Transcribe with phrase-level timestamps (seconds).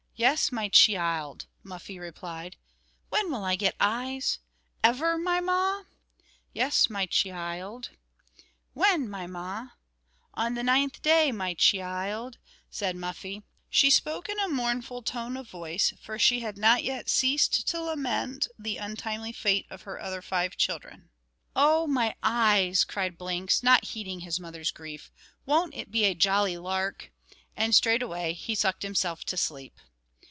[0.17, 2.55] "Yes, my chee ild," Muffie replied.
[3.09, 4.37] "When will I get eyes?
[4.83, 5.85] Ever, my Ma?"
[6.53, 7.89] "Yes, my chee ild."
[8.75, 9.69] "When, my Ma?"
[10.35, 12.37] "On the ninth day, my chee ild,"
[12.69, 13.41] said Muffie.
[13.71, 17.81] She spoke in a mournful tone of voice, for she had not yet ceased to
[17.81, 21.09] lament the untimely fate of her other five children.
[21.55, 25.11] "Oh my eyes!" cried Blinks, not heeding his mother's grief,
[25.47, 27.11] "won't it be a jolly lark!"
[27.57, 29.79] and straightway he sucked himself to sleep.